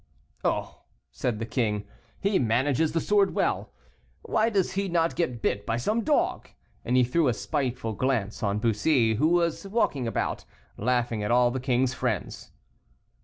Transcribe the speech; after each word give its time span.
"Oh!" 0.43 0.81
said 1.11 1.37
the 1.37 1.45
king, 1.45 1.85
"he 2.19 2.39
manages 2.39 2.91
the 2.93 2.99
sword 2.99 3.35
well. 3.35 3.71
Why 4.23 4.49
does 4.49 4.71
he 4.71 4.89
not 4.89 5.15
get 5.15 5.43
bit 5.43 5.63
by 5.63 5.77
some 5.77 6.01
dog?" 6.03 6.49
And 6.83 6.97
he 6.97 7.03
threw 7.03 7.27
a 7.27 7.35
spiteful 7.35 7.93
glance 7.93 8.41
on 8.41 8.57
Bussy, 8.57 9.13
who 9.17 9.27
was 9.27 9.67
walking 9.67 10.07
about, 10.07 10.43
laughing 10.75 11.21
at 11.23 11.29
all 11.29 11.51
the 11.51 11.59
king's 11.59 11.93
friends. 11.93 12.51